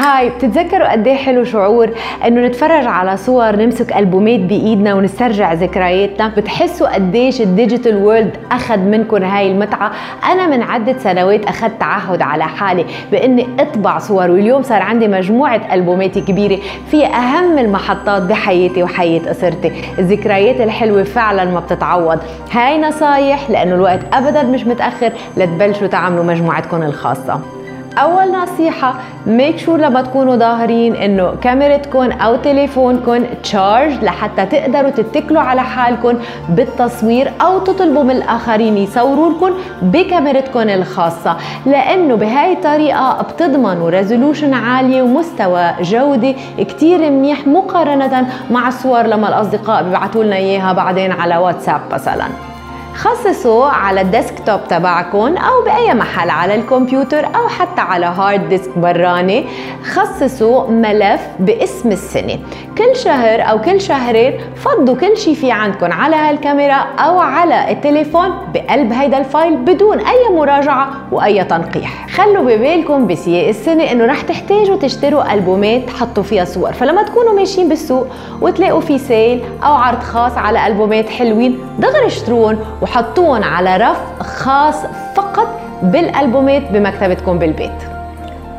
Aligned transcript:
هاي 0.00 0.30
بتتذكروا 0.30 0.92
قد 0.92 1.06
إيه 1.06 1.16
حلو 1.16 1.44
شعور 1.44 1.90
إنه 2.26 2.46
نتفرج 2.46 2.86
على 2.86 3.16
صور 3.16 3.56
نمسك 3.56 3.96
ألبومات 3.96 4.40
بإيدنا 4.40 4.94
ونسترجع 4.94 5.52
ذكرياتنا؟ 5.52 6.28
بتحسوا 6.36 6.94
قديش 6.94 7.40
ال 7.40 7.47
digital 7.47 7.96
world 7.96 8.36
أخذ 8.52 8.78
منكم 8.78 9.24
هاي 9.24 9.52
المتعة؟ 9.52 9.92
أنا 10.32 10.46
من 10.46 10.62
عدة 10.62 10.98
سنوات 10.98 11.44
أخذت 11.44 11.80
تعهد 11.80 12.22
على 12.22 12.44
حالي 12.44 12.84
بإني 13.12 13.46
أطبع 13.58 13.98
صور 13.98 14.30
واليوم 14.30 14.62
صار 14.62 14.82
عندي 14.82 15.08
مجموعة 15.08 15.60
ألبومات 15.72 16.18
كبيرة 16.18 16.58
فيها 16.90 17.08
أهم 17.08 17.58
المحطات 17.58 18.22
بحياتي 18.22 18.82
وحياة 18.82 19.30
أسرتي. 19.30 19.72
الذكريات 19.98 20.60
الحلوة 20.60 21.02
فعلا 21.02 21.44
ما 21.44 21.60
بتتعوض. 21.60 22.18
هاي 22.52 22.80
نصايح 22.80 23.50
لأنه 23.50 23.74
الوقت 23.74 24.00
ابدا 24.12 24.42
مش 24.42 24.64
متأخر 24.64 25.12
لتبلشوا 25.36 25.86
تعملوا 25.86 26.24
مجموعتكم 26.24 26.82
الخاصة. 26.82 27.59
أول 28.02 28.32
نصيحة 28.32 28.94
make 29.26 29.58
sure 29.58 29.78
لما 29.78 30.02
تكونوا 30.02 30.36
ظاهرين 30.36 30.94
إنه 30.96 31.34
كاميرتكم 31.42 32.12
أو 32.12 32.36
تليفونكم 32.36 33.24
تشارج 33.42 33.92
لحتى 34.04 34.46
تقدروا 34.46 34.90
تتكلوا 34.90 35.42
على 35.42 35.62
حالكم 35.62 36.18
بالتصوير 36.48 37.32
أو 37.40 37.58
تطلبوا 37.58 38.02
من 38.02 38.10
الآخرين 38.10 38.76
يصوروا 38.76 39.32
لكم 39.32 39.50
بكاميرتكم 39.82 40.68
الخاصة. 40.68 41.36
لأنه 41.66 42.14
بهاي 42.14 42.52
الطريقة 42.52 43.22
بتضمنوا 43.22 43.90
resolution 43.90 44.54
عالية 44.54 45.02
ومستوى 45.02 45.70
جوده 45.80 46.34
كتير 46.58 47.10
منيح 47.10 47.46
مقارنة 47.46 48.26
مع 48.50 48.68
الصور 48.68 49.02
لما 49.02 49.28
الأصدقاء 49.28 49.82
بيبعتوا 49.82 50.24
لنا 50.24 50.36
إياها 50.36 50.72
بعدين 50.72 51.12
على 51.12 51.36
واتساب 51.36 51.80
مثلا. 51.92 52.49
خصصوا 52.94 53.66
على 53.66 54.00
ال 54.00 54.07
desktop 54.07 54.60
تبعكم 54.68 55.36
أو 55.36 55.64
بأي 55.64 55.94
محل 55.94 56.30
على 56.30 56.54
الكمبيوتر 56.54 57.24
أو 57.24 57.48
حتى 57.48 57.80
على 57.80 58.06
hard 58.06 58.48
disk 58.48 58.78
براني. 58.78 59.46
خصصوا 59.84 60.70
ملف 60.70 61.20
باسم 61.38 61.88
السنة. 61.88 62.38
كل 62.78 62.96
شهر 62.96 63.50
أو 63.50 63.60
كل 63.60 63.80
شهرين 63.80 64.40
فضوا 64.56 64.96
كل 64.96 65.16
شيء 65.16 65.34
في 65.34 65.52
عندكم 65.52 65.92
على 65.92 66.16
هالكاميرا 66.16 66.74
أو 66.98 67.18
على 67.18 67.70
التليفون 67.72 68.30
بقلب 68.54 68.92
هيدا 68.92 69.18
ال 69.18 69.26
file 69.26 69.56
بدون 69.56 69.98
أي 69.98 70.34
مراجعة 70.34 70.90
وأي 71.12 71.44
تنقيح. 71.44 72.08
خلوا 72.08 72.42
ببالكم 72.42 73.06
بسياق 73.06 73.48
السنة 73.48 73.92
إنه 73.92 74.04
رح 74.06 74.20
تحتاجوا 74.20 74.76
تشتروا 74.76 75.34
ألبومات 75.34 75.84
تحطوا 75.86 76.22
فيها 76.22 76.44
صور. 76.44 76.72
فلما 76.72 77.02
تكونوا 77.02 77.32
ماشيين 77.32 77.68
بالسوق 77.68 78.06
وتلاقوا 78.40 78.80
في 78.80 78.98
سيل 78.98 79.42
أو 79.64 79.72
عرض 79.72 80.00
خاص 80.00 80.32
على 80.32 80.66
ألبومات 80.66 81.08
حلوين 81.08 81.58
دغري 81.78 82.06
اشتروهم 82.06 82.58
وحطوهم 82.82 83.44
على 83.44 83.76
رف 83.76 84.22
خاص 84.22 84.76
فقط 85.16 85.60
بالألبومات 85.82 86.62
بمكتبتكم 86.70 87.38
بالبيت. 87.38 87.70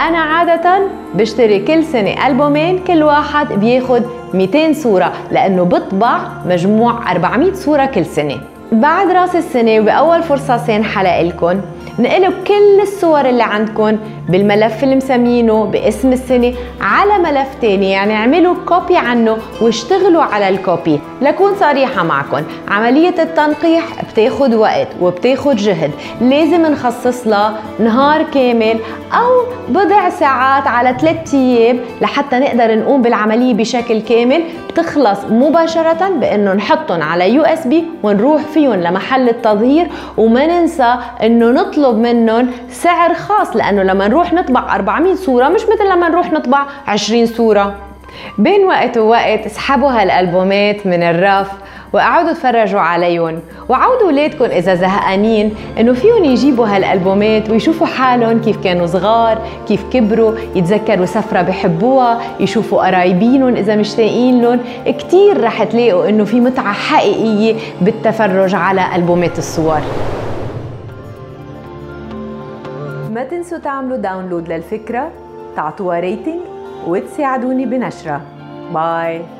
أنا 0.00 0.18
عادة 0.18 0.80
بشتري 1.14 1.58
كل 1.58 1.84
سنة 1.84 2.26
ألبومين 2.26 2.78
كل 2.78 3.02
واحد 3.02 3.52
بياخد 3.52 4.02
200 4.34 4.72
صورة 4.72 5.12
لأنه 5.30 5.64
بطبع 5.64 6.18
مجموع 6.46 7.10
400 7.12 7.52
صورة 7.52 7.86
كل 7.86 8.04
سنة. 8.06 8.40
بعد 8.72 9.10
رأس 9.10 9.36
السنة 9.36 9.80
وبأول 9.80 10.22
فرصه 10.22 10.56
سانحه 10.56 11.22
لكم 11.22 11.60
نقلوا 11.98 12.32
كل 12.46 12.80
الصور 12.82 13.20
اللي 13.28 13.42
عندكم 13.42 13.98
بالملف 14.28 14.84
اللي 14.84 14.96
مسمينه 14.96 15.64
باسم 15.64 16.12
السنة 16.12 16.52
على 16.80 17.18
ملف 17.18 17.48
تاني 17.60 17.90
يعني 17.90 18.14
اعملوا 18.14 18.54
copy 18.66 18.96
عنه 18.96 19.36
واشتغلوا 19.60 20.22
على 20.22 20.48
ال 20.48 20.58
copy 20.58 21.00
لكون 21.22 21.54
صريحة 21.60 22.02
معكم 22.02 22.42
عملية 22.68 23.22
التنقيح 23.22 23.84
بتاخد 24.18 24.54
وقت 24.54 24.88
وبتاخد 25.00 25.56
جهد. 25.56 25.90
لازم 26.20 26.66
نخصص 26.66 27.26
لها 27.26 27.54
نهار 27.78 28.22
كامل 28.22 28.78
أو 29.12 29.44
بضع 29.68 30.08
ساعات 30.08 30.66
على 30.66 30.96
ثلاثة 31.00 31.38
أيام 31.38 31.80
لحتى 32.00 32.38
نقدر 32.38 32.78
نقوم 32.78 33.02
بالعملية 33.02 33.54
بشكل 33.54 34.00
كامل. 34.00 34.42
بتخلص 34.70 35.18
مباشرة 35.30 36.08
بأنه 36.08 36.52
نحطهم 36.52 37.02
على 37.02 37.34
USB 37.34 37.84
ونروح 38.02 38.42
فيهم 38.42 38.74
لمحل 38.74 39.28
التظهير. 39.28 39.88
وما 40.16 40.46
ننسى 40.46 40.94
أنه 41.22 41.50
نطلب 41.50 41.96
منهم 41.96 42.50
سعر 42.70 43.14
خاص 43.14 43.56
لأنه 43.56 43.82
لما 43.82 44.08
نروح 44.08 44.32
نطبع 44.32 44.74
400 44.74 45.14
صورة 45.14 45.48
مش 45.48 45.62
مثل 45.62 45.90
لما 45.90 46.08
نروح 46.08 46.32
نطبع 46.32 46.66
20 46.86 47.26
صورة. 47.26 47.87
بين 48.38 48.64
وقت 48.64 48.98
ووقت 48.98 49.46
اسحبوا 49.46 49.90
هالألبومات 49.90 50.86
من 50.86 51.02
الرف 51.02 51.50
وقعدوا 51.92 52.32
تفرجوا 52.32 52.80
عليهم 52.80 53.40
وعودوا 53.68 54.06
اولادكم 54.06 54.44
إذا 54.44 54.74
زهقانين 54.74 55.54
إنه 55.80 55.92
فيهم 55.92 56.24
يجيبوا 56.24 56.66
هالألبومات 56.66 57.50
ويشوفوا 57.50 57.86
حالهم 57.86 58.40
كيف 58.40 58.64
كانوا 58.64 58.86
صغار 58.86 59.38
كيف 59.68 59.84
كبروا 59.92 60.32
يتذكروا 60.54 61.06
سفرة 61.06 61.42
بحبوها 61.42 62.20
يشوفوا 62.40 62.86
قرايبينهم 62.86 63.56
إذا 63.56 63.76
مشتاقين 63.76 64.42
لهم 64.42 64.60
كثير 64.86 65.44
رح 65.44 65.64
تلاقوا 65.64 66.08
إنه 66.08 66.24
في 66.24 66.40
متعة 66.40 66.72
حقيقية 66.72 67.54
بالتفرج 67.80 68.54
على 68.54 68.96
ألبومات 68.96 69.38
الصور. 69.38 69.80
ما 73.14 73.24
تنسوا 73.30 73.58
تعملوا 73.58 73.96
داونلود 73.96 74.48
للفكرة 74.48 75.10
تعطوها 75.56 76.00
ريتنج 76.00 76.57
وتساعدوني 76.88 77.66
بنشرها 77.66 78.22
باي. 78.74 79.37